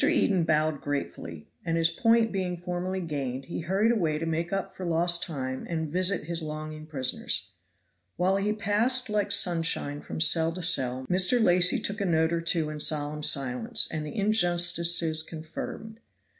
[0.09, 4.67] Eden bowed gratefully, and his point being formally gained, he hurried away to make up
[4.71, 7.51] for lost time and visit his longing prisoners.
[8.17, 11.39] While he passed like sunshine from cell to cell, Mr.
[11.39, 15.85] Lacy took a note or two in solemn silence, and the injustices conferred.
[15.85, 15.97] Mr.